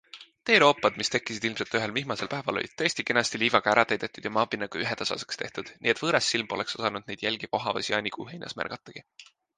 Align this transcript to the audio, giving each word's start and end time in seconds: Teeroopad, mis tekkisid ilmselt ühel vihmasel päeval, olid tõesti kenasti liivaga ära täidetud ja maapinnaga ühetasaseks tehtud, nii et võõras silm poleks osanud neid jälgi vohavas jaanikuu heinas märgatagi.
Teeroopad, 0.49 0.95
mis 1.01 1.11
tekkisid 1.15 1.43
ilmselt 1.49 1.75
ühel 1.79 1.93
vihmasel 1.97 2.31
päeval, 2.31 2.57
olid 2.61 2.73
tõesti 2.81 3.05
kenasti 3.09 3.41
liivaga 3.43 3.71
ära 3.75 3.83
täidetud 3.91 4.29
ja 4.29 4.33
maapinnaga 4.39 4.81
ühetasaseks 4.85 5.41
tehtud, 5.43 5.69
nii 5.85 5.95
et 5.95 6.03
võõras 6.07 6.31
silm 6.35 6.51
poleks 6.55 6.79
osanud 6.81 7.09
neid 7.13 7.27
jälgi 7.29 7.51
vohavas 7.57 7.93
jaanikuu 7.93 8.31
heinas 8.33 8.61
märgatagi. 8.63 9.07